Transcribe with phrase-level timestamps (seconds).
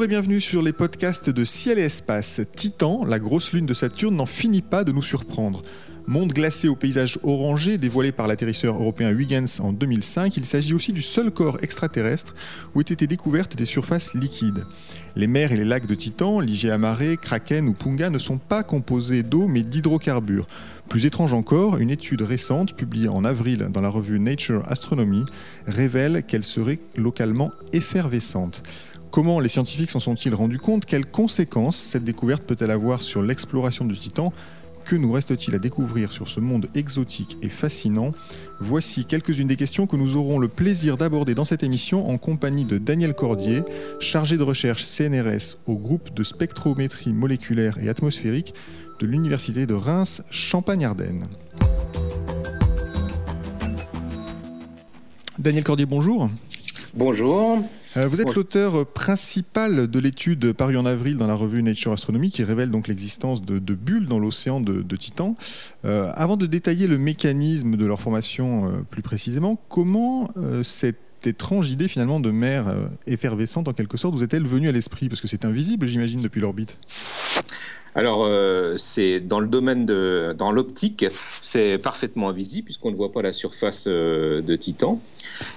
[0.00, 2.40] Bonjour et bienvenue sur les podcasts de Ciel et Espace.
[2.56, 5.62] Titan, la grosse lune de Saturne, n'en finit pas de nous surprendre.
[6.06, 10.94] Monde glacé au paysage orangé dévoilé par l'atterrisseur européen Huygens en 2005, il s'agit aussi
[10.94, 12.34] du seul corps extraterrestre
[12.74, 14.64] où aient été découvertes des surfaces liquides.
[15.16, 16.40] Les mers et les lacs de Titan,
[16.72, 20.46] amarré, Kraken ou Punga ne sont pas composés d'eau mais d'hydrocarbures.
[20.88, 25.26] Plus étrange encore, une étude récente publiée en avril dans la revue Nature Astronomy
[25.66, 28.62] révèle qu'elle serait localement effervescente.
[29.10, 30.84] Comment les scientifiques s'en sont-ils rendus compte?
[30.84, 34.32] Quelles conséquences cette découverte peut-elle avoir sur l'exploration du Titan?
[34.84, 38.12] Que nous reste-t-il à découvrir sur ce monde exotique et fascinant?
[38.60, 42.64] Voici quelques-unes des questions que nous aurons le plaisir d'aborder dans cette émission en compagnie
[42.64, 43.62] de Daniel Cordier,
[43.98, 48.54] chargé de recherche CNRS au groupe de spectrométrie moléculaire et atmosphérique
[49.00, 51.26] de l'Université de Reims Champagne-Ardenne.
[55.36, 56.30] Daniel Cordier, bonjour.
[56.94, 57.58] Bonjour.
[57.96, 62.30] Euh, vous êtes l'auteur principal de l'étude parue en avril dans la revue Nature Astronomy
[62.30, 65.36] qui révèle donc l'existence de, bulles dans l'océan de, Titan.
[65.84, 70.30] Euh, avant de détailler le mécanisme de leur formation euh, plus précisément, comment
[70.62, 72.74] cette étrange idée finalement de mer
[73.06, 75.08] effervescente en quelque sorte vous est-elle venue à l'esprit?
[75.08, 76.78] Parce que c'est invisible j'imagine depuis l'orbite.
[77.94, 78.28] Alors,
[78.78, 81.04] c'est dans le domaine de dans l'optique,
[81.42, 85.00] c'est parfaitement invisible puisqu'on ne voit pas la surface de Titan.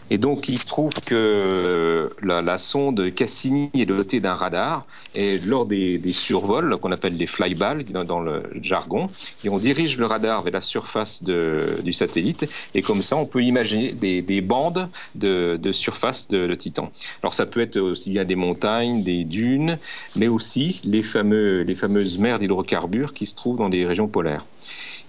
[0.09, 4.86] Et donc, il se trouve que la, sonde Cassini est dotée d'un radar.
[5.16, 9.09] Et lors des, survols, qu'on appelle les flyballs dans le jargon,
[9.44, 12.45] et on dirige le radar vers la surface du satellite.
[12.76, 16.92] Et comme ça, on peut imaginer des, bandes de, surface de, Titan.
[17.22, 19.80] Alors, ça peut être aussi bien des montagnes, des dunes,
[20.16, 24.45] mais aussi les, fameux, les fameuses d'hydrocarbures qui se trouvent dans des régions polaires.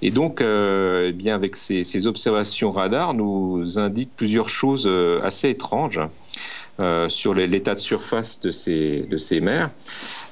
[0.03, 5.49] Et donc, euh, eh bien, avec ces, observations radar, nous indiquent plusieurs choses euh, assez
[5.49, 6.01] étranges.
[6.83, 9.71] Euh, sur l'état de surface de ces, de ces mers.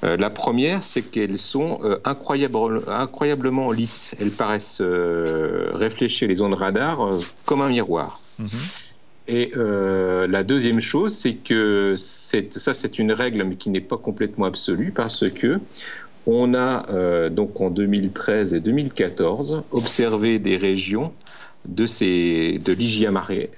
[0.03, 4.13] la première, c'est qu'elles sont incroyablement lisses.
[4.19, 7.11] Elles paraissent réfléchir les ondes radar
[7.47, 8.21] comme un miroir.
[8.41, 8.83] Mm-hmm.
[9.29, 14.47] Et la deuxième chose, c'est que ça, c'est une règle, mais qui n'est pas complètement
[14.47, 15.61] absolue, parce que
[16.27, 21.13] on a euh, donc en 2013 et 2014 observé des régions
[21.67, 22.77] de, ces, de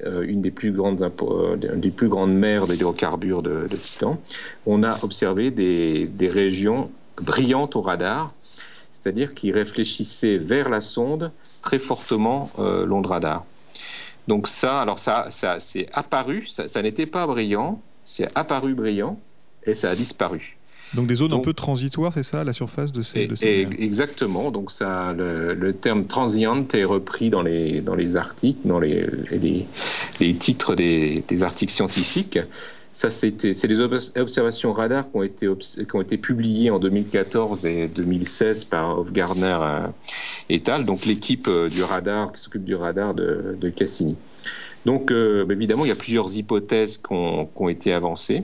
[0.05, 4.19] euh, une des plus grandes, euh, des plus grandes mers d'hydrocarbures de, de, Titan.
[4.67, 6.91] On a observé des, régions
[7.23, 8.35] brillantes au radar,
[8.93, 11.33] c'est-à-dire qui réfléchissaient vers la sonde
[11.63, 13.45] très fortement l'onde radar.
[14.27, 19.19] Donc ça, alors ça, ça c'est apparu, ça n'était pas brillant, c'est apparu brillant
[19.65, 20.54] et ça a disparu.
[20.95, 24.51] Donc des zones un peu transitoires, c'est ça, à la surface de ces, de Exactement.
[24.51, 29.07] Donc ça, le, terme transient est repris dans les, dans les articles, dans les,
[30.21, 32.39] les, titres des, des, articles scientifiques.
[32.93, 37.89] Ça, c'est des observations radar qui ont, été, qui ont été publiées en 2014 et
[37.89, 39.87] 2016 par Hofgardner euh,
[40.49, 44.15] et al., donc l'équipe euh, du radar qui s'occupe du radar de, de Cassini.
[44.87, 48.43] Donc, euh, bah, évidemment, il y a plusieurs hypothèses qui ont, qui ont été avancées.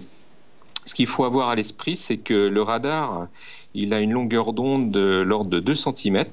[0.87, 3.27] Ce qu'il faut avoir à l'esprit, c'est que le radar,
[3.75, 6.25] il a une longueur d'onde de l'ordre de 2 cm,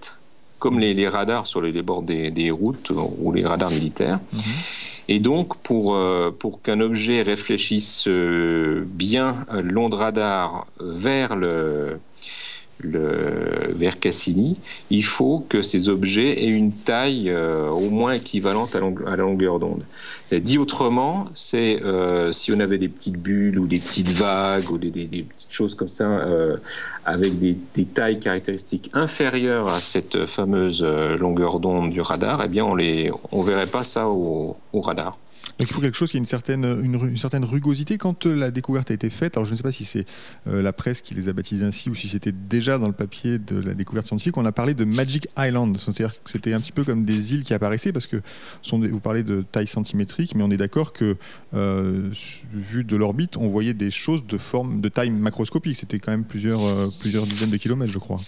[0.59, 4.19] comme les, radars sur les bords des, routes ou les radars militaires.
[4.33, 4.39] Mhm.
[5.09, 11.99] Et donc, pour, euh, pour qu'un objet réfléchisse euh, bien l'onde radar vers le,
[12.81, 14.57] le, vers Cassini,
[14.89, 19.59] il faut que ces objets aient une taille euh, au moins équivalente à, la longueur
[19.59, 19.83] d'onde.
[20.31, 24.77] Dit autrement, c'est euh, si on avait des petites bulles ou des petites vagues ou
[24.77, 26.57] des, petites choses comme ça euh,
[27.05, 32.75] avec des, tailles caractéristiques inférieures à cette fameuse longueur d'onde du radar, eh bien on
[32.75, 35.17] ne verrait pas ça au radar.
[35.59, 36.65] Il faut quelque chose qui ait une certaine,
[37.43, 37.97] rugosité.
[37.97, 40.05] Quand euh, la découverte a été faite, alors je ne sais pas si c'est
[40.47, 43.39] euh, la presse qui les a baptisés ainsi ou si c'était déjà dans le papier
[43.39, 45.75] de la découverte scientifique, on a parlé de Magic Island.
[45.77, 48.21] C'est-à-dire que c'était un petit peu comme des îles qui apparaissaient parce que
[48.71, 51.17] vous parlez de taille centimétrique, mais on est d'accord que
[51.55, 52.09] euh,
[52.53, 55.77] vu de l'orbite, on voyait des choses de forme, de taille macroscopique.
[55.77, 56.59] C'était quand même plusieurs
[57.27, 58.19] dizaines de kilomètres, je crois.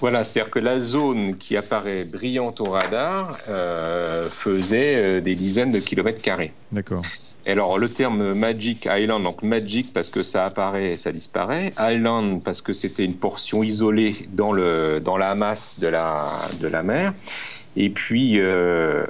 [0.00, 5.70] Voilà, c'est-à-dire que la zone qui apparaît brillante au radar euh, faisait euh, des dizaines
[5.70, 6.52] de kilomètres carrés.
[6.70, 7.02] D'accord.
[7.46, 12.42] alors le terme Magic Island, donc Magic parce que ça apparaît et ça disparaît, Island
[12.42, 16.26] parce que c'était une portion isolée dans, le, dans la masse de la,
[16.60, 17.14] de la mer,
[17.76, 19.06] et puis euh,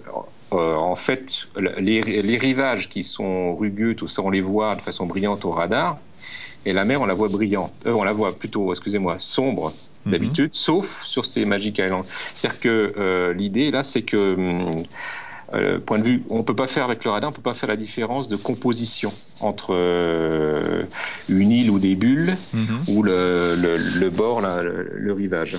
[0.53, 4.83] euh, en fait les, les, rivages qui sont rugueux, tout ça on les voit de
[4.83, 5.99] façon brillante au radar,
[6.67, 9.73] et la mer on la voit brillante, euh, on la voit plutôt, excusez-moi, sombre
[10.05, 10.13] mhm.
[10.13, 12.05] d'habitude, sauf sur ces Magic Islands.
[12.35, 14.35] C'est-à-dire que l'idée là c'est que...
[14.35, 14.85] Hum,
[15.55, 17.43] euh, point de vue, on ne peut pas faire avec le radar, on ne peut
[17.43, 20.83] pas faire la différence de composition entre euh,
[21.29, 22.79] une île ou des bulles mhm.
[22.89, 25.59] ou le, bord, le, rivage.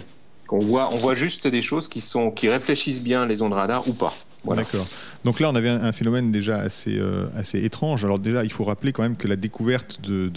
[0.52, 3.88] On voit, on voit juste des choses qui, sont, qui réfléchissent bien les ondes radar
[3.88, 4.14] ou pas.
[4.56, 4.88] D'accord.
[5.26, 8.06] Donc là, on avait un, phénomène déjà assez, euh, assez étrange.
[8.06, 10.32] Alors déjà, il faut rappeler quand même que la découverte de,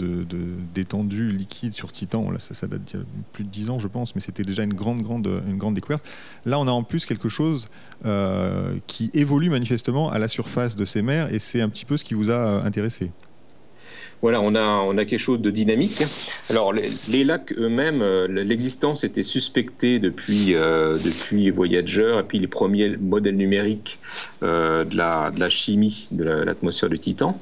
[0.73, 4.43] d'étendues liquides sur Titan, ça, date de plus de 10 ans, je pense, mais c'était
[4.43, 6.03] déjà une grande, grande, une grande découverte.
[6.45, 7.67] Là, on a en plus quelque chose
[8.05, 11.97] euh, qui évolue manifestement à la surface de ces mers, et c'est un petit peu
[11.97, 13.11] ce qui vous a euh, intéressé
[14.21, 16.03] voilà, on a, on a quelque chose de dynamique.
[16.49, 22.47] Alors, les, lacs eux-mêmes, euh, l'existence était suspectée depuis, euh, depuis Voyager, et puis les
[22.47, 23.99] premiers modèles numériques
[24.43, 27.39] euh, de, la, de, la, chimie de l'atmosphère du Titan.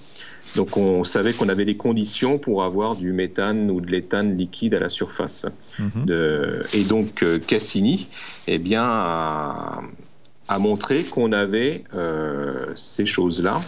[0.56, 4.74] Donc, on savait qu'on avait les conditions pour avoir du méthane ou de l'éthane liquide
[4.74, 5.46] à la surface.
[5.78, 6.06] Mhm.
[6.06, 8.08] de, et donc, Cassini,
[8.48, 9.82] eh bien, a,
[10.48, 11.84] a montré qu'on avait
[12.76, 13.60] ces choses-là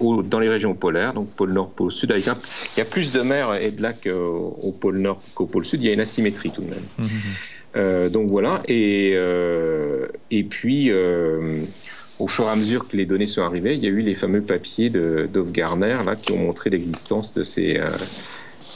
[0.00, 2.10] dans les régions polaires, donc pôle nord, pôle sud.
[2.12, 5.46] Avec il y a plus de mer et de lacs euh, au pôle nord qu'au
[5.46, 5.82] pôle sud.
[5.82, 6.78] Il y a une asymétrie tout de même.
[6.98, 7.20] Mmh, mmh, mmh.
[7.76, 8.62] Euh, donc voilà.
[8.68, 10.90] Et, euh, et puis,
[12.18, 14.14] au fur et à mesure que les données sont arrivées, il y a eu les
[14.14, 17.80] fameux papiers Dove Garner là, qui ont montré l'existence de ces,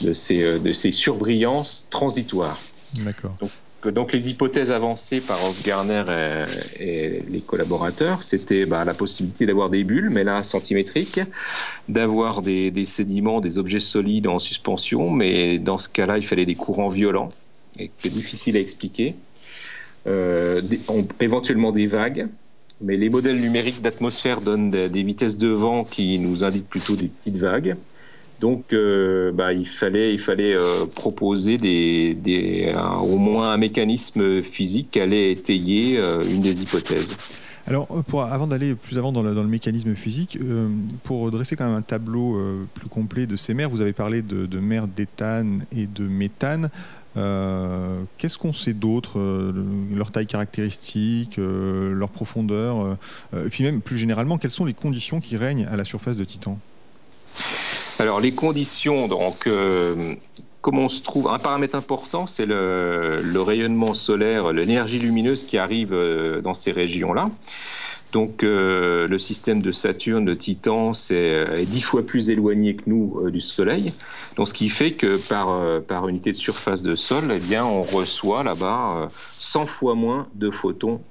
[0.01, 2.59] de, ces, de ces surbrillances transitoires.
[3.03, 3.35] D'accord
[3.85, 6.03] donc les hypothèses avancées par Garner
[6.79, 11.19] et, les collaborateurs, c'était bah, la possibilité d'avoir des bulles, mais là centimétriques,
[11.87, 16.55] d'avoir des, sédiments, des objets solides en suspension, mais dans ce cas-là, il fallait des
[16.55, 17.29] courants violents,
[17.77, 19.15] et difficile à expliquer.
[20.07, 20.61] Euh,
[21.19, 22.27] éventuellement des vagues,
[22.81, 27.07] mais les modèles numériques d'atmosphère donnent des vitesses de vent qui nous indiquent plutôt des
[27.07, 27.75] petites vagues.
[28.39, 30.17] Donc, euh, bah, il fallait,
[30.55, 36.61] euh, proposer des, des au moins un mécanisme physique qui allait étayer euh, une des
[36.61, 37.41] hypothèses.
[37.65, 37.87] Alors,
[38.31, 40.39] avant d'aller plus avant dans le, mécanisme physique,
[41.03, 42.39] pour dresser quand même un tableau
[42.75, 46.69] plus complet de ces mers, vous avez parlé de, de mers d'éthane et de méthane.
[47.13, 49.19] Qu'est-ce qu'on sait d'autre
[49.93, 52.97] Leur taille caractéristique, leur profondeur,
[53.33, 56.23] et puis même plus généralement, quelles sont les conditions qui règnent à la surface de
[56.23, 56.57] Titan?
[57.99, 60.13] Alors les conditions, donc euh,
[60.61, 61.27] comment on se trouve?
[61.27, 67.31] Un paramètre important, c'est le, rayonnement solaire, l'énergie lumineuse qui arrive euh, dans ces régions-là.
[68.13, 73.29] Donc euh, le système de Saturne, de Titan, c'est dix fois plus éloigné que nous
[73.31, 73.93] du Soleil.
[74.37, 77.81] Donc ce qui fait que par, par unité de surface de sol, eh bien, on
[77.81, 79.09] reçoit là-bas
[79.39, 81.01] 100 fois moins de photons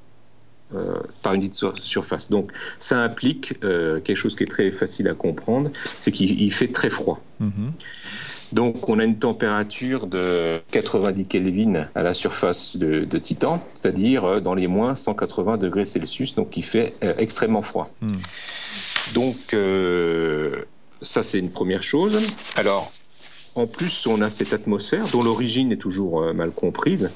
[0.75, 1.55] euh, par une dite
[1.85, 2.29] surface.
[2.29, 6.67] Donc ça implique euh, quelque chose qui est très facile à comprendre, c'est qu'il fait
[6.67, 7.21] très froid.
[7.39, 7.71] Mhm.
[8.53, 14.41] Donc on a une température de 90 Kelvin à la surface de, Titan, c'est-à-dire euh,
[14.41, 17.89] dans les moins 180 degrés Celsius, donc il fait extrêmement froid.
[18.01, 18.09] Mhm.
[19.15, 19.57] Donc
[21.01, 22.21] ça c'est une première chose.
[22.57, 22.91] Alors
[23.55, 27.12] en plus on a cette atmosphère dont l'origine est toujours mal comprise.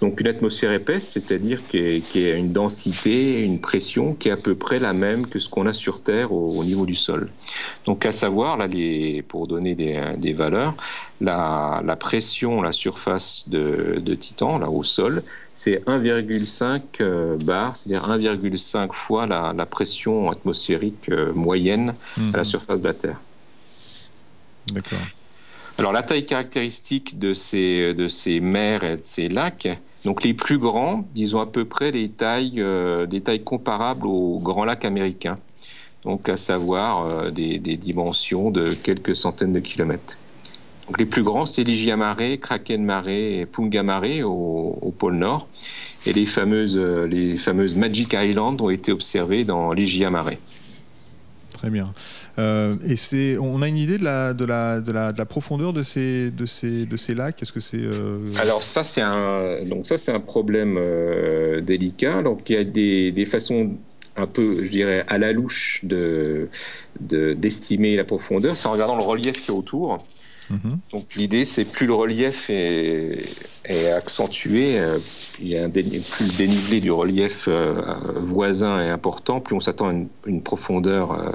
[0.00, 4.54] Donc une atmosphère épaisse, c'est-à-dire qui, a une densité, une pression qui est à peu
[4.54, 7.30] près la même que ce qu'on a sur Terre au, niveau du sol.
[7.84, 8.68] Donc à savoir, là,
[9.26, 10.76] pour donner des, valeurs,
[11.20, 18.92] la, pression, la surface de, Titan, là au sol, c'est 1,5 euh, bar, c'est-à-dire 1,5
[18.92, 22.44] fois la, pression atmosphérique euh, moyenne à la mhm.
[22.44, 23.20] surface de la Terre.
[24.72, 24.98] D'accord.
[25.78, 29.68] Alors la taille caractéristique de ces, de ces mers et de ces lacs,
[30.08, 34.06] donc les plus grands, ils ont à peu près des tailles, euh, des tailles comparables
[34.06, 35.38] aux grands lacs américains,
[36.02, 40.16] donc à savoir euh, des, dimensions de quelques centaines de kilomètres.
[40.98, 45.46] Les plus grands, c'est Ligia Mare, Kraken Mare et Punga Mare au, pôle Nord.
[46.06, 47.36] Et les fameuses, euh,
[47.76, 50.38] Magic Island ont été observées dans Ligia Mare.
[51.58, 51.92] Très bien.
[52.38, 55.24] Euh, et c'est, on a une idée de la, de la, de la, de la
[55.24, 57.42] profondeur de ces, de ces, de ces lacs?
[57.42, 62.22] Est-ce que c'est euh, Alors ça c'est un, donc ça c'est un problème euh, délicat.
[62.22, 63.72] Donc il y a des, des, façons
[64.14, 66.48] un peu, je dirais, à la louche de,
[67.00, 68.54] d'estimer la profondeur.
[68.54, 69.98] C'est en regardant le relief qui est autour.
[70.50, 70.78] Mhm.
[70.92, 73.22] Donc l'idée, c'est plus le relief est,
[73.94, 74.96] accentué, euh,
[75.40, 77.74] il y a un plus le dénivelé du relief euh,
[78.16, 79.92] voisin est important, plus on s'attend à
[80.26, 81.32] une, profondeur euh,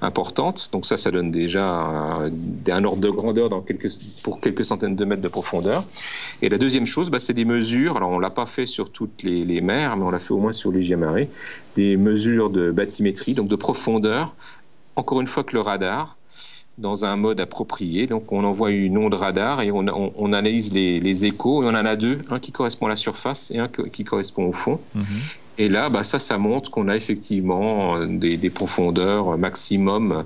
[0.00, 0.70] importante.
[0.72, 3.90] Donc ça, ça donne déjà un, ordre de grandeur dans quelques,
[4.22, 5.84] pour quelques centaines de mètres de profondeur.
[6.40, 7.98] Et la deuxième chose, bah, c'est des mesures.
[7.98, 10.52] Alors on l'a pas fait sur toutes les, mers, mais on l'a fait au moins
[10.54, 11.28] sur les Marée,
[11.76, 14.34] des mesures de bathymétrie, donc de profondeur.
[14.96, 16.16] Encore une fois que le radar
[16.78, 18.06] dans un mode approprié.
[18.06, 21.96] Donc on envoie une onde radar et on, analyse les, échos et on en a
[21.96, 24.80] deux, un qui correspond à la surface et un qui correspond au fond.
[24.94, 25.04] Mhm.
[25.56, 30.24] Et là, bah, ça, ça montre qu'on a effectivement euh, des, profondeurs maximum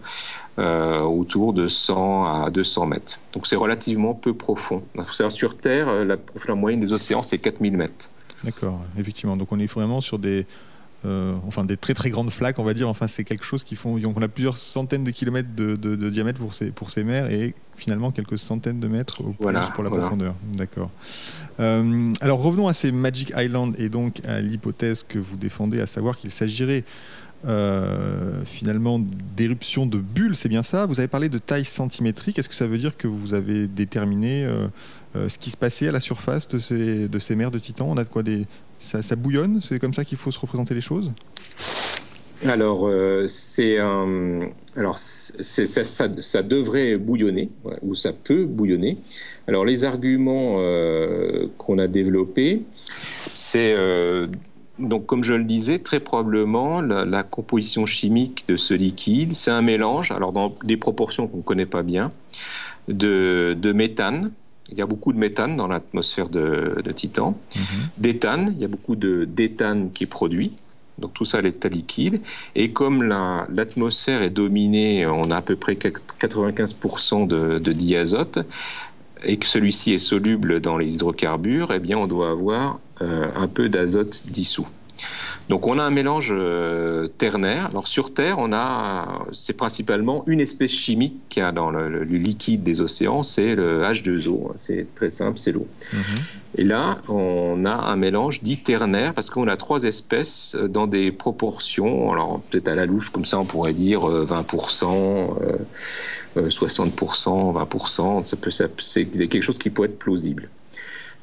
[0.59, 3.21] euh, autour de 100 à 200 mètres.
[3.35, 4.83] Donc c'est relativement peu profond.
[5.29, 8.11] Sur Terre, euh, la profondeur moyenne des océans, c'est 4000 mètres.
[8.43, 9.37] D'accord, effectivement.
[9.37, 10.47] Donc on est vraiment sur des,
[11.05, 12.89] euh, enfin des très très grandes flaques, on va dire.
[12.89, 14.01] Enfin, c'est quelque chose qui font.
[14.05, 18.11] On a plusieurs centaines de kilomètres de, diamètre pour ces, pour ces mers et finalement
[18.11, 20.35] quelques centaines de mètres pour la profondeur.
[20.55, 20.91] D'accord.
[21.61, 25.87] Euh, alors revenons à ces Magic Island et donc à l'hypothèse que vous défendez, à
[25.87, 26.85] savoir qu'il s'agirait
[27.47, 29.01] euh, finalement
[29.37, 30.87] d'éruption de bulles, c'est bien ça?
[30.87, 32.41] Vous avez parlé de taille centimétrique.
[32.41, 34.49] Est-ce que ça veut dire que vous avez déterminé
[35.15, 37.87] ce qui se passait à la surface de ces, de ces mers de Titan?
[37.89, 38.47] On a de quoi des,
[38.79, 41.13] ça, bouillonne C'est comme ça qu'il faut se représenter les choses?
[42.45, 47.51] Alors, euh, c'est alors ça, ça, devrait bouillonner
[47.83, 48.99] ou ça peut bouillonner.
[49.49, 52.63] Alors, les arguments euh, qu'on a développés,
[53.35, 54.29] c'est euh,
[54.79, 59.63] donc, comme je le disais, très probablement la, composition chimique de ce liquide, c'est un
[59.63, 62.13] mélange, alors dans des proportions qu'on ne connaît pas bien,
[62.87, 64.33] de, de méthane,
[64.71, 67.39] il y a beaucoup de méthane dans l'atmosphère de, Titan.
[67.57, 67.63] Mhm.
[67.97, 70.53] D'éthane, il y a beaucoup d'éthane qui est produit.
[70.99, 72.21] Donc tout ça, l'état liquide.
[72.57, 78.41] Et comme l'atmosphère est dominée, on a à peu près 95% de, de diazote,
[79.25, 83.49] et que celui-ci est soluble dans les hydrocarbures, eh bien on doit avoir euh, un
[83.49, 84.69] peu d'azote dissous.
[85.49, 87.69] Donc on a un mélange euh, ternaire.
[87.71, 92.63] Alors sur Terre, on a, c'est principalement une espèce chimique qui a dans le, liquide
[92.63, 94.53] des océans, c'est le H2O.
[94.57, 95.67] C'est très simple, c'est l'eau.
[95.93, 96.01] Mhm.
[96.57, 101.13] Et là, on a un mélange dit ternaire parce qu'on a trois espèces dans des
[101.13, 102.13] proportions.
[102.13, 105.37] Alors peut-être à la louche comme ça, on pourrait dire 20%.
[105.43, 105.57] Euh,
[106.37, 110.49] 60%, 20%, ça peut, c'est quelque chose qui pourrait être plausible.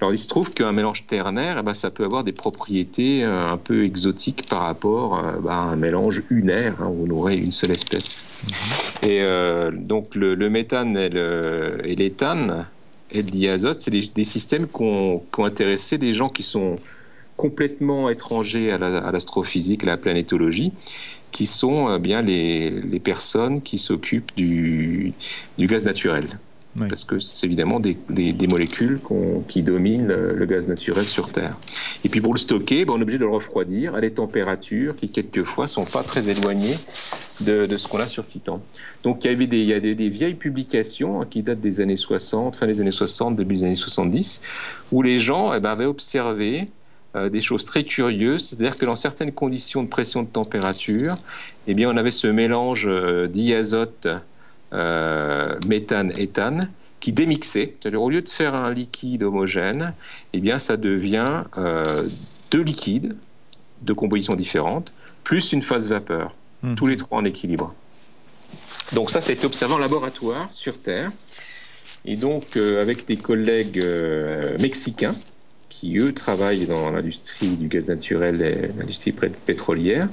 [0.02, 3.50] Alors il se trouve qu'un mélange ternaire, eh ben, ça peut avoir des propriétés euh,
[3.50, 7.38] un peu exotiques par rapport euh, bah, à un mélange unaire, hein, où on aurait
[7.38, 8.42] une seule espèce.
[8.44, 9.10] Mhm.
[9.10, 12.68] Et euh, donc le, méthane et l'éthane
[13.12, 16.76] et, le diazote, c'est des, systèmes qui ont, intéressé des gens qui sont
[17.38, 20.74] complètement étrangers à l'astrophysique, à la planétologie,
[21.32, 25.14] qui sont bien les, personnes qui s'occupent du,
[25.60, 26.40] gaz naturel
[26.78, 27.98] parce que c'est évidemment des,
[28.50, 29.00] molécules
[29.48, 31.58] qui dominent le, gaz naturel sur Terre.
[32.04, 34.96] Et puis pour le stocker, ben, on est obligé de le refroidir à des températures
[34.96, 36.76] qui quelquefois sont pas très éloignées
[37.42, 38.62] de, ce qu'on a sur Titan.
[39.04, 42.58] Donc il y, avait des, a des, vieilles publications hein, qui datent des années 60,
[42.58, 44.42] fin des années 60, début des années 70,
[44.92, 46.68] où les gens eh ben, avaient observé
[47.16, 51.16] euh, des choses très curieuses, c'est-à-dire que dans certaines conditions de pression de température,
[51.68, 53.28] eh bien, on avait ce mélange euh,
[54.76, 57.76] euh, méthane, éthane, qui démixait.
[57.80, 59.94] C'est-à-dire au lieu de faire un liquide homogène,
[60.34, 62.08] eh bien ça devient euh,
[62.52, 63.16] deux liquides
[63.84, 64.92] de composition différente,
[65.24, 66.76] plus une phase vapeur, mhm.
[66.76, 67.74] tous les trois en équilibre.
[68.94, 71.12] Donc ça, ça a été observé en laboratoire sur Terre.
[72.04, 73.84] Et donc, euh, avec des collègues
[74.60, 75.16] mexicains,
[75.70, 79.14] qui eux travaillent dans l'industrie du gaz naturel et l'industrie
[79.46, 80.08] pétrolière,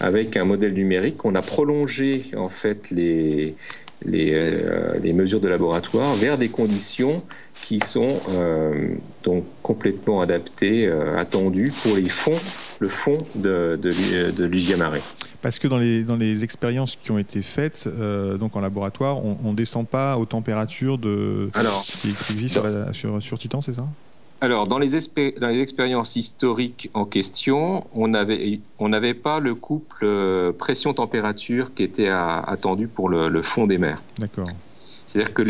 [0.00, 3.54] avec un modèle numérique, on a prolongé en fait les,
[4.06, 7.22] euh, les, mesures de laboratoire vers des conditions
[7.66, 12.38] qui sont euh, donc complètement adaptées, euh, attendues pour les fonds,
[12.78, 13.90] le fond de, de,
[14.30, 14.98] de
[15.42, 17.88] Parce que dans les, dans les expériences qui ont été faites
[18.38, 22.62] donc en laboratoire, on ne descend pas aux températures de, Alors, qui, existent
[22.92, 23.86] sur, sur Titan, c'est ça?
[24.40, 31.82] Alors, dans les, expériences historiques en question, on n'avait pas le couple euh, pression-température qui
[31.82, 34.00] était attendu pour le, fond des mers.
[34.18, 34.46] D'accord.
[35.08, 35.42] C'est-à-dire que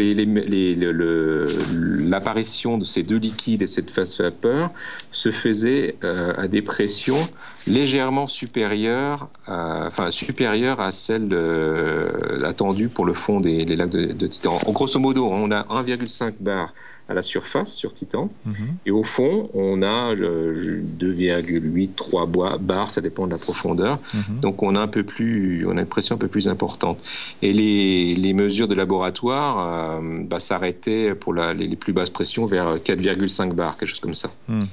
[2.08, 4.70] l'apparition de ces deux liquides et cette phase vapeur
[5.10, 7.18] se faisait euh, à des pressions
[7.66, 14.26] légèrement supérieures, à, enfin supérieures à celles euh, attendues pour le fond des lacs de,
[14.28, 14.60] Titan.
[14.64, 16.72] En grosso modo, on a 1,5 bar
[17.08, 18.30] à la surface sur Titan.
[18.44, 18.54] Mhm.
[18.86, 22.26] Et au fond, on a 2,8, 3
[22.60, 23.98] bars, ça dépend de la profondeur.
[24.12, 24.40] Mhm.
[24.40, 27.02] Donc on a un peu plus, on a une pression un peu plus importante.
[27.40, 32.46] Et les, les mesures de laboratoire euh, bah, s'arrêtaient pour la, les, plus basses pressions
[32.46, 34.30] vers 4,5 bars, quelque chose comme ça.
[34.48, 34.66] Mhm,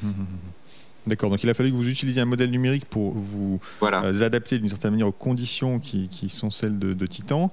[1.07, 4.57] D'accord, donc il a fallu que vous utilisiez un modèle numérique pour vous euh, adapter
[4.57, 7.51] d'une certaine manière aux conditions qui, qui sont celles de, de Titan.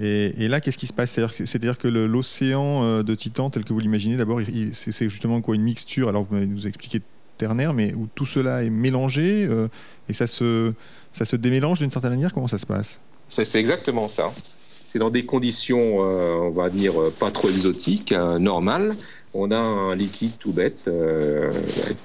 [0.00, 1.10] Et, là, qu'est-ce qui se passe?
[1.10, 4.40] C'est-à-dire que, l'océan euh, de Titan, tel que vous l'imaginez, d'abord,
[4.72, 6.08] c'est justement quoi une mixture.
[6.08, 7.00] Alors, vous nous expliqué
[7.36, 9.68] ternaire, mais où tout cela est mélangé euh,
[10.08, 10.72] et ça se,
[11.12, 12.32] ça se démélange d'une certaine manière.
[12.32, 13.00] Comment ça se passe?
[13.28, 14.28] C'est exactement ça.
[14.34, 18.94] C'est dans des conditions, euh, on va dire, pas trop exotiques, normales.
[19.34, 20.88] On a un liquide tout bête,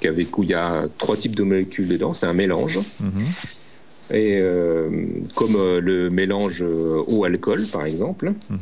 [0.03, 2.13] avec où il y a trois types de molécules dedans.
[2.13, 2.79] C'est un mélange.
[2.99, 3.25] Mhm
[4.13, 4.89] et euh,
[5.35, 8.33] comme euh, le mélange euh, eau-alcool par exemple.
[8.49, 8.59] Mhm.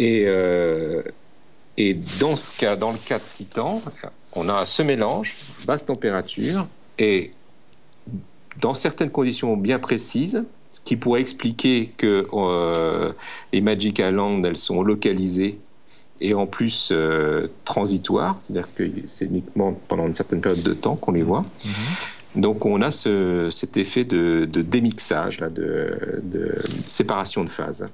[0.00, 0.26] Et,
[1.76, 3.82] et dans ce cas, dans le cas de Titan,
[4.36, 5.34] on a ce mélange,
[5.66, 6.68] basse température,
[7.00, 7.32] et
[8.60, 12.28] dans certaines conditions bien précises, ce qui pourrait expliquer que
[13.52, 15.58] les Magic Island, elles sont localisées
[16.20, 16.92] et en plus
[17.64, 21.44] transitoires, c'est-à-dire que c'est uniquement pendant une certaine période de temps qu'on les voit.
[21.64, 21.72] Mhm.
[22.36, 26.54] Donc on a cet effet de, démixage, de,
[26.86, 27.88] séparation de phase.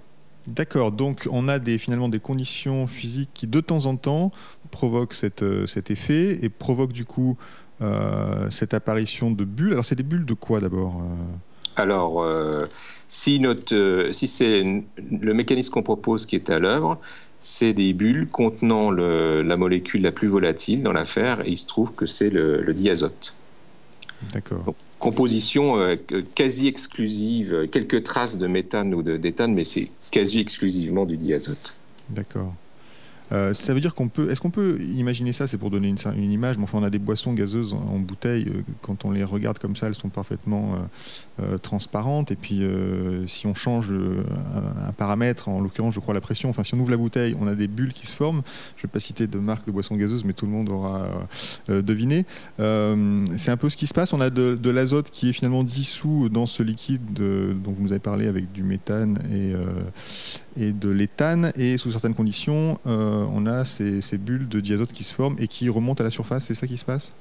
[0.47, 4.31] D'accord, donc on a finalement des conditions physiques qui de temps en temps
[4.71, 7.38] provoquent euh, cet effet et provoquent du coup
[7.81, 9.73] euh, cette apparition de bulles.
[9.73, 11.37] Alors c'est des bulles de quoi d'abord euh?
[11.76, 12.25] Alors
[13.09, 13.43] si,
[14.12, 17.00] si c'est le mécanisme qu'on propose qui est à l'œuvre,
[17.44, 21.94] c'est des bulles contenant la molécule la plus volatile dans l'affaire et il se trouve
[21.94, 23.34] que c'est le diazote.
[24.32, 24.74] D'accord.
[24.98, 25.96] Composition euh,
[26.34, 31.74] quasi exclusive, quelques traces de méthane ou d'éthane, mais c'est quasi exclusivement du diazote.
[32.08, 32.54] D'accord.
[33.33, 34.31] Euh, ça veut dire qu'on peut.
[34.31, 36.59] Est-ce qu'on peut imaginer ça C'est pour donner une, image.
[36.59, 38.47] Mais enfin, on a des boissons gazeuses en, bouteille.
[38.49, 40.76] Euh, quand on les regarde comme ça, elles sont parfaitement
[41.40, 42.31] euh, transparentes.
[42.31, 42.62] Et puis,
[43.26, 46.50] si on change un, paramètre, en l'occurrence, je crois la pression.
[46.50, 48.43] Enfin, si on ouvre la bouteille, on a des bulles qui se forment.
[48.76, 51.09] Je ne vais pas citer de marque de boissons gazeuses, mais tout le monde aura
[51.69, 52.26] deviné.
[52.59, 54.12] C'est un peu ce qui se passe.
[54.12, 58.00] On a de, l'azote qui est finalement dissous dans ce liquide dont vous nous avez
[58.00, 59.54] parlé avec du méthane et,
[60.58, 61.52] et de l'éthane.
[61.56, 65.49] Et sous certaines conditions, euh, on a ces, bulles de diazote qui se forment et
[65.49, 66.46] qui remontent à la surface.
[66.46, 67.12] C'est ça qui se passe?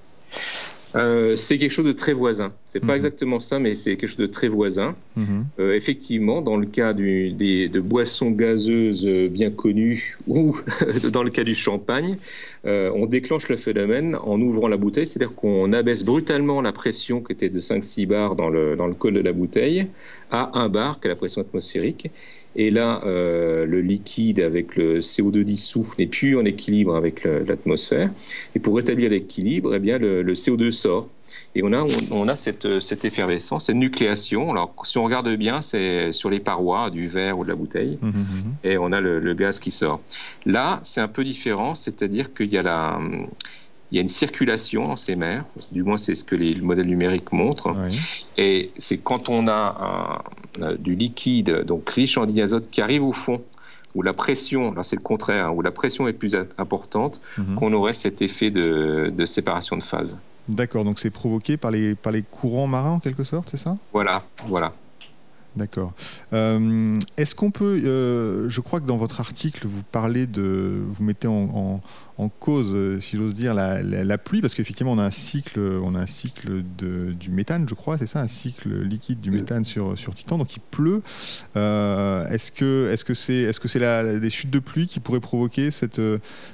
[0.96, 2.54] Euh, c'est quelque chose de très voisin.
[2.68, 2.98] C'est pas mhm.
[2.98, 4.96] exactement ça, mais c'est quelque chose de très voisin.
[5.15, 5.46] Mhm.
[5.60, 10.56] Euh, effectivement, dans le cas du, des, de boissons gazeuses bien connues ou
[11.12, 12.17] dans le cas du champagne,
[12.63, 17.34] on déclenche le phénomène en ouvrant la bouteille, c'est-à-dire qu'on abaisse brutalement la pression qui
[17.34, 19.88] était de 5-6 bars dans le, dans le col de la bouteille
[20.32, 22.10] à 1 bar, qui est la pression atmosphérique.
[22.56, 28.12] Et là, euh, le liquide avec le CO2 dissous n'est plus en équilibre avec l'atmosphère.
[28.56, 31.10] Et pour rétablir l'équilibre, eh bien, le, CO2 sort.
[31.56, 34.52] Et on a, on, a cette, cette, effervescence, cette nucléation.
[34.52, 37.98] Alors, si on regarde bien, c'est sur les parois du verre ou de la bouteille.
[38.02, 38.68] Mmh, mmh, mmh.
[38.68, 40.02] Et on a le, le, gaz qui sort.
[40.46, 43.00] Là, c'est un peu différent, c'est-à-dire qu'il y a la
[43.93, 46.63] il y a une circulation dans ces mers, du moins c'est ce que les, le
[46.63, 47.75] modèle numérique montre.
[48.39, 50.23] Et c'est quand on a,
[50.79, 53.43] du liquide, donc riche en diazote, qui arrive au fond,
[53.93, 57.53] où la pression, là c'est le contraire, hein, où la pression est plus importante, mhm.
[57.53, 60.19] qu'on aurait cet effet de, de séparation de phase.
[60.49, 63.77] D'accord, donc c'est provoqué par les, par les courants marins en quelque sorte, c'est ça?
[63.93, 64.73] Voilà, voilà.
[65.56, 65.93] D'accord.
[66.34, 71.03] Euh, est-ce qu'on peut, euh, je crois que dans votre article, vous parlez de, vous
[71.03, 71.79] mettez en,
[72.12, 75.95] en cause, euh, si j'ose dire, la, pluie, parce qu'effectivement, on a un cycle, on
[75.95, 79.65] a un cycle de, du méthane, je crois, c'est ça, un cycle liquide du méthane
[79.65, 81.02] sur, sur Titan, donc il pleut.
[81.56, 84.99] Euh, est-ce que est-ce que c'est est-ce que c'est la, des chutes de pluie qui
[84.99, 86.02] pourraient provoquer cette,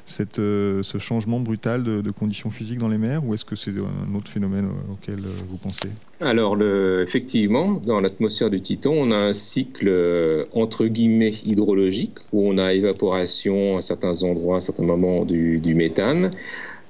[0.06, 4.16] cette, ce changement brutal de, conditions physiques dans les mers, ou est-ce que c'est un
[4.16, 5.90] autre phénomène auquel vous pensez?
[6.22, 12.50] Alors, le, effectivement, dans l'atmosphère du Titan, on a un cycle entre guillemets hydrologique où
[12.50, 16.32] on a évaporation à certains endroits, à certains moments du du, méthane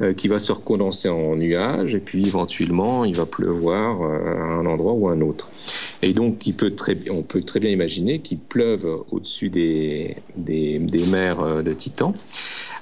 [0.02, 4.54] euh, qui va se recondenser en nuages et puis éventuellement il va pleuvoir euh, à
[4.54, 5.50] un endroit ou à un autre.
[6.02, 6.50] Et donc
[7.10, 10.80] on peut très bien imaginer qu'il pleuve au-dessus des, des,
[11.12, 12.14] mers euh, de Titan.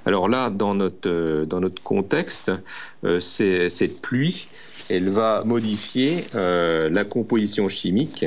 [0.06, 2.50] Alors là, dans notre, dans notre contexte,
[3.20, 4.48] cette pluie,
[4.90, 8.26] elle va modifier la composition chimique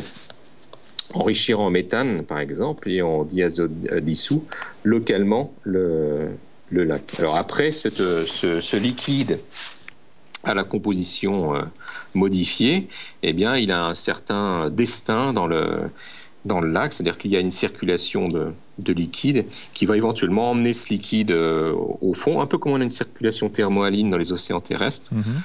[1.15, 4.45] enrichir en méthane, par exemple, et en diazote dissous
[4.85, 6.33] localement le,
[6.71, 7.19] le lac.
[7.19, 9.41] Alors après, ce, ce, liquide
[10.45, 11.63] à la composition euh,
[12.15, 12.89] modifiée,
[13.23, 15.71] eh bien, il a un certain destin dans le,
[16.45, 20.51] dans le lac, c'est-à-dire qu'il y a une circulation de, de liquide qui va éventuellement
[20.51, 24.33] emmener ce liquide au fond, un peu comme on a une circulation thermohaline dans les
[24.33, 25.13] océans terrestres.
[25.13, 25.43] Mhm.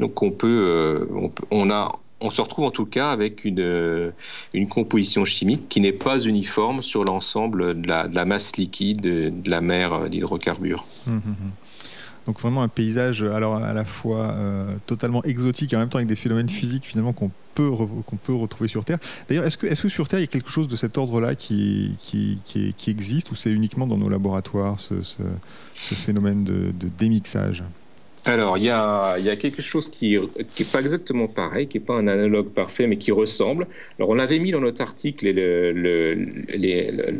[0.00, 4.12] Donc on peut, on on a on se retrouve en tout cas avec une,
[4.54, 9.60] une composition chimique qui n'est pas uniforme sur l'ensemble de la, masse liquide de, la
[9.60, 10.84] mer d'hydrocarbures.
[11.06, 11.50] Hum, hum, hum.
[12.26, 15.96] Donc vraiment un paysage alors à la fois euh, totalement exotique et en même temps
[15.96, 17.70] avec des phénomènes physiques finalement qu'on peut,
[18.22, 18.98] peut retrouver sur Terre.
[19.28, 21.34] D'ailleurs, est-ce que, est que sur Terre il y a quelque chose de cet ordre-là
[21.34, 24.94] qui, qui, existe ou c'est uniquement dans nos laboratoires ce,
[25.74, 27.64] phénomène de démixage?
[28.24, 32.06] Alors, il y a, quelque chose qui n'est pas exactement pareil, qui n'est pas un
[32.08, 33.66] analogue parfait, mais qui ressemble.
[33.98, 36.28] Alors, on l'avait mis dans notre article, et le,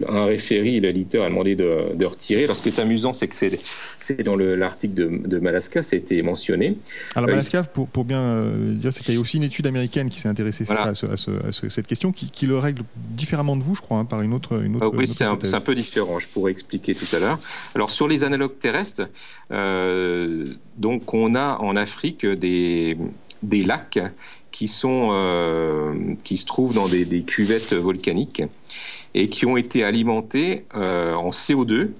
[0.09, 2.45] un référé, l'éditeur a demandé de, retirer.
[2.45, 6.77] Alors, ce qui est amusant, c'est que c'est dans l'article de, de, Malaska, été mentionné.
[7.15, 10.11] Alors, euh, Malaska, pour, bien euh, dire, c'est qu'il y a aussi une étude américaine
[10.11, 14.05] qui s'est intéressée à, cette question, qui, le règle différemment de vous, je crois, hein,
[14.05, 14.63] par une autre.
[14.63, 17.41] Une autre ah oui, c'est un, peu différent, je pourrais expliquer tout à l'heure.
[17.75, 19.09] Alors, sur les analogues terrestres,
[19.51, 20.45] euh,
[20.77, 22.97] donc on a en Afrique des,
[23.43, 24.01] des lacs
[24.59, 28.43] qui, sont, euh, qui se trouvent dans des, cuvettes volcaniques
[29.15, 31.91] et qui ont été alimentés euh, en CO2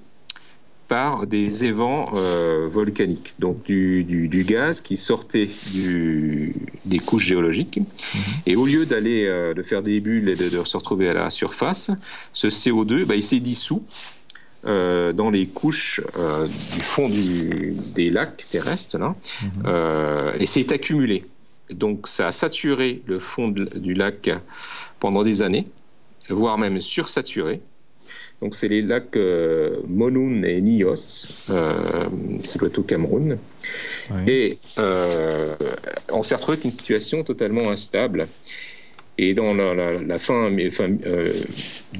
[0.87, 7.77] par des évents euh, volcanique, donc du, du, gaz qui sortait du, des couches géologiques.
[7.77, 8.21] Mhm.
[8.47, 9.25] Et au lieu d'aller
[9.55, 11.91] de faire des bulles et de, se retrouver à la surface,
[12.33, 13.83] ce CO2, bah, il s'est dissous
[14.65, 19.49] euh, dans les couches euh, du fond des lacs terrestres là, mhm.
[19.65, 21.23] euh, et s'est accumulé.
[21.69, 24.29] Donc ça a saturé le fond du lac
[24.99, 25.67] pendant des années,
[26.29, 27.61] voire même sursaturé.
[28.41, 29.17] Donc c'est les lacs
[29.87, 30.95] Monoun et Nios,
[32.41, 33.37] c'est au Cameroun.
[34.27, 34.57] Et
[36.11, 38.27] on s'est retrouvé avec une situation totalement instable.
[39.21, 41.33] Et dans la, fin, euh,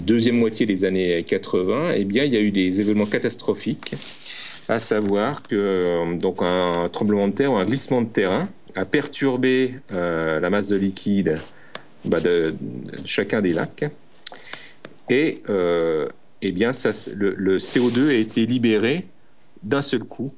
[0.06, 3.94] deuxième moitié des années 80, eh bien, il y a eu des événements catastrophiques,
[4.70, 8.86] à savoir que euh, donc un tremblement de terre ou un glissement de terrain a
[8.86, 11.36] perturbé euh, la masse de liquide
[12.06, 12.56] bah, de,
[13.04, 13.92] chacun des lacs.
[15.10, 15.42] Et
[16.42, 16.72] eh bien,
[17.18, 19.08] le, CO2 a été libéré
[19.62, 20.34] d'un seul coup,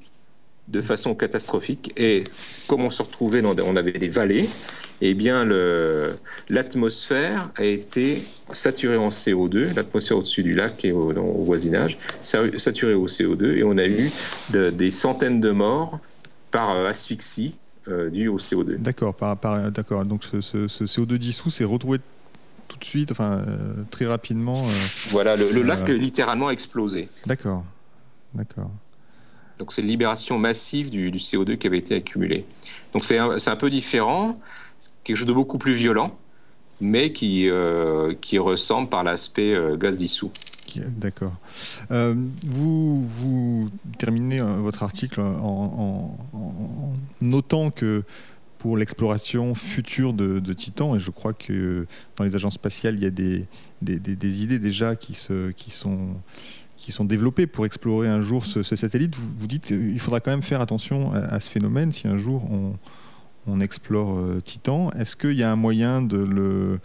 [0.66, 1.92] de façon catastrophique.
[1.96, 2.24] Et
[2.66, 4.48] comme on se retrouvait, dans, on avait des vallées,
[5.04, 5.44] eh bien,
[6.48, 11.12] l'atmosphère a été saturée en CO2, l'atmosphère au-dessus du lac et au,
[11.42, 14.10] voisinage, saturée au CO2, et on a eu
[14.50, 15.98] des centaines de morts
[16.52, 17.56] par euh, asphyxie
[17.88, 18.76] euh, due au CO2.
[18.76, 19.16] D'accord,
[19.72, 20.04] d'accord.
[20.04, 20.36] Donc ce,
[20.66, 21.98] CO2 dissous s'est retrouvé
[22.68, 24.62] tout de suite, enfin euh, très rapidement.
[25.10, 27.08] voilà, le, lac littéralement a explosé.
[27.26, 27.64] D'accord,
[28.34, 28.70] d'accord.
[29.58, 32.44] Donc c'est une libération massive du, du, CO2 qui avait été accumulé.
[32.92, 34.38] Donc c'est un, un, peu différent
[35.04, 36.16] quelque chose de beaucoup plus violent,
[36.80, 40.30] mais qui, euh, qui ressemble par l'aspect euh, gaz dissous.
[40.76, 41.34] D'accord.
[41.90, 42.14] Euh,
[42.46, 46.16] vous, vous terminez votre article en,
[47.20, 48.04] notant que
[48.56, 51.86] pour l'exploration future de, Titan, et je crois que
[52.16, 53.46] dans les agences spatiales, il y a des,
[53.82, 56.08] des, idées déjà qui, se, qui, sont,
[56.76, 59.14] qui sont développées pour explorer un jour ce, satellite.
[59.16, 62.76] Vous, dites qu'il faudra quand même faire attention à, ce phénomène si un jour on,
[63.46, 64.90] on explore euh, Titan.
[64.90, 66.78] Est-ce qu'il y a un moyen de le,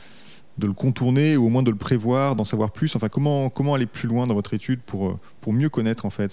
[0.74, 2.96] contourner ou au moins de le prévoir, d'en savoir plus?
[2.96, 6.32] Enfin, comment, aller plus loin dans votre étude pour, euh, mieux connaître en fait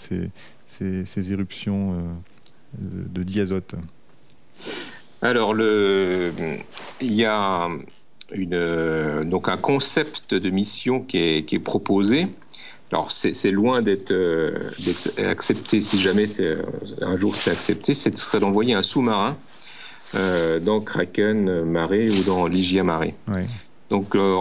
[0.67, 1.99] ces, éruptions euh,
[2.79, 3.75] de, diazote?
[5.23, 7.69] Alors, il y a
[9.25, 12.29] donc un concept de mission qui est, proposé.
[12.93, 14.13] Alors, c'est loin d'être
[15.19, 16.27] accepté, si jamais
[17.01, 19.37] un jour c'est accepté, c'est d'envoyer un sous-marin
[20.17, 23.15] euh, dans Kraken Marais ou dans Ligia Marais.
[23.91, 24.37] Donc, euh,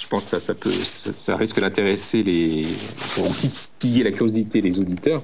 [0.00, 2.66] je pense que ça, peut, ça, risque d'intéresser les,
[3.14, 5.20] pour titiller la curiosité des auditeurs.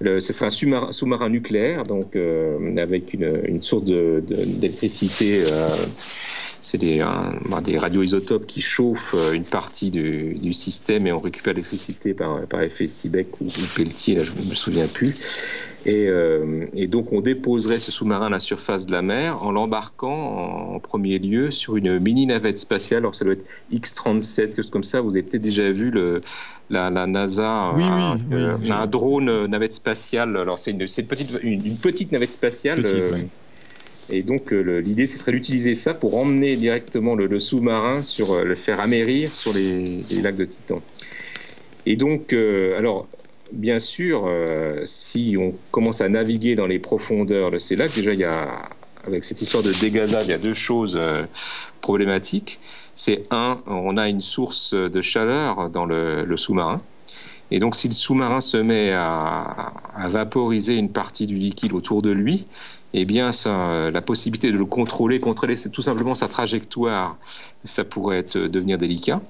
[0.00, 5.42] ce sera un sous-marin nucléaire, donc euh, avec une, source d'électricité.
[6.66, 12.12] C'est des, bah, des radioisotopes qui chauffent une partie du, système et on récupère l'électricité
[12.12, 15.14] par, par effet Seebeck ou, ou Pelletier, là, je ne me souviens plus.
[15.86, 20.74] Euh, et, donc on déposerait ce sous-marin à la surface de la mer en l'embarquant
[20.74, 22.98] en, premier lieu sur une mini navette spatiale.
[22.98, 25.00] Alors ça doit être X-37, quelque chose comme ça.
[25.00, 26.20] Vous avez peut-être déjà vu le,
[26.70, 30.36] la, NASA oui, un, oui, un, drone euh, navette spatiale.
[30.36, 32.84] Alors c'est une, petite, une, petite navette spatiale.
[32.84, 33.18] Euh,
[34.10, 38.80] et donc l'idée, ce serait d'utiliser ça pour emmener directement le, sous-marin, sur le faire
[38.80, 40.80] amérir sur les, lacs de Titan.
[41.86, 43.08] Et donc, alors,
[43.52, 48.12] bien sûr, euh, si on commence à naviguer dans les profondeurs de ces lacs, déjà
[48.12, 48.68] il y a
[49.06, 50.98] avec cette histoire de dégazage, il y a deux choses
[51.80, 52.58] problématiques.
[52.96, 56.78] C'est un, on a une source de chaleur dans le, sous-marin.
[57.52, 59.72] Et donc, si le sous-marin se met à,
[60.08, 62.46] vaporiser une partie du liquide autour de lui,
[62.98, 67.18] eh bien, ça, la possibilité de le contrôler, contrôler tout simplement sa trajectoire,
[67.64, 69.20] ça pourrait être, devenir délicat.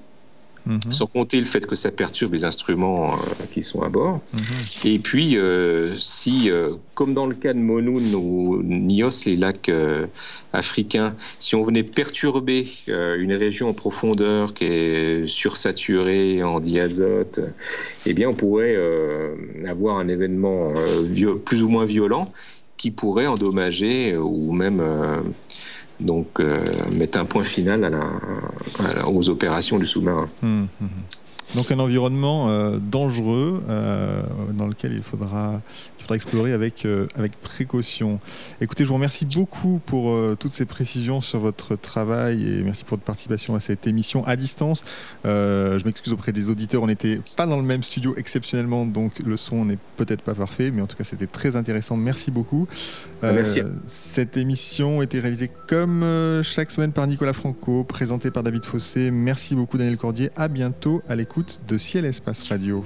[0.67, 0.91] Mhm.
[0.91, 4.19] sans compter le fait que ça perturbe les instruments euh, qui sont à bord.
[4.33, 4.91] Mhm.
[4.91, 9.71] Et puis, euh, si, euh, comme dans le cas de Monoun ou Nios, les lacs
[10.51, 17.39] africains, si on venait perturber une région en profondeur qui est sursaturée en diazote,
[18.05, 18.75] eh bien, on pourrait
[19.67, 20.73] avoir un événement
[21.45, 22.31] plus ou moins violent
[22.77, 24.81] qui pourrait endommager ou même
[25.99, 26.63] donc euh,
[26.97, 27.89] mettre un point final
[29.07, 30.27] aux opérations du sous-marin.
[30.43, 30.89] Hum, hum, hum.
[31.55, 34.21] Donc un environnement euh, dangereux euh,
[34.53, 35.61] dans lequel il faudra
[36.09, 38.21] explorer avec, euh, avec précaution.
[38.61, 42.91] Écoutez, je vous remercie beaucoup pour toutes ces précisions sur votre travail et merci pour
[42.91, 44.85] votre participation à cette émission à distance.
[45.25, 49.35] Je m'excuse auprès des auditeurs, on n'était pas dans le même studio exceptionnellement, donc le
[49.35, 51.97] son n'est peut-être pas parfait, mais en tout cas c'était très intéressant.
[51.97, 52.69] Merci beaucoup.
[53.21, 53.59] Merci.
[53.87, 56.05] Cette émission a été réalisée comme
[56.41, 59.11] chaque semaine par Nicolas Franco, présentée par David Fossé.
[59.11, 60.29] Merci beaucoup Daniel Cordier.
[60.37, 62.83] À bientôt à de Ciel Espace Radio.